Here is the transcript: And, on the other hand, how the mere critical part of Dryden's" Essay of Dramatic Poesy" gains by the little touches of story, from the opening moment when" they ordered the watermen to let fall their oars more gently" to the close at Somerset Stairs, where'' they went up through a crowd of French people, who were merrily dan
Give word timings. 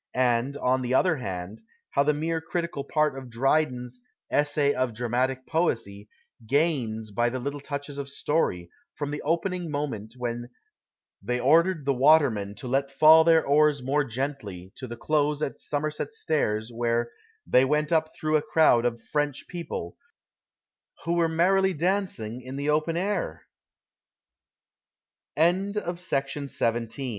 And, 0.15 0.57
on 0.57 0.81
the 0.81 0.95
other 0.95 1.17
hand, 1.17 1.61
how 1.91 2.01
the 2.01 2.11
mere 2.15 2.41
critical 2.41 2.83
part 2.83 3.15
of 3.15 3.29
Dryden's" 3.29 4.01
Essay 4.31 4.73
of 4.73 4.95
Dramatic 4.95 5.45
Poesy" 5.45 6.09
gains 6.47 7.11
by 7.11 7.29
the 7.29 7.37
little 7.37 7.59
touches 7.59 7.99
of 7.99 8.09
story, 8.09 8.71
from 8.95 9.11
the 9.11 9.21
opening 9.21 9.69
moment 9.69 10.15
when" 10.17 10.49
they 11.23 11.39
ordered 11.39 11.85
the 11.85 11.93
watermen 11.93 12.55
to 12.55 12.67
let 12.67 12.89
fall 12.89 13.23
their 13.23 13.45
oars 13.45 13.83
more 13.83 14.03
gently" 14.03 14.71
to 14.77 14.87
the 14.87 14.97
close 14.97 15.43
at 15.43 15.59
Somerset 15.59 16.11
Stairs, 16.13 16.71
where'' 16.73 17.11
they 17.53 17.63
went 17.63 17.91
up 17.91 18.09
through 18.19 18.37
a 18.37 18.41
crowd 18.41 18.85
of 18.85 19.03
French 19.03 19.47
people, 19.47 19.97
who 21.05 21.13
were 21.13 21.29
merrily 21.29 21.73
dan 21.75 22.07